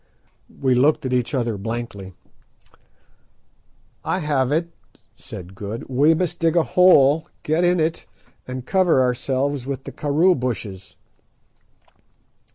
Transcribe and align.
We 0.59 0.73
looked 0.73 1.05
at 1.05 1.13
each 1.13 1.35
other 1.35 1.59
blankly. 1.59 2.15
"I 4.03 4.17
have 4.17 4.51
it," 4.51 4.71
said 5.15 5.53
Good, 5.53 5.87
"we 5.89 6.15
must 6.15 6.39
dig 6.39 6.55
a 6.55 6.63
hole, 6.63 7.27
get 7.43 7.63
in 7.63 7.79
it, 7.79 8.07
and 8.47 8.65
cover 8.65 9.03
ourselves 9.03 9.67
with 9.67 9.83
the 9.83 9.91
karoo 9.91 10.33
bushes." 10.33 10.95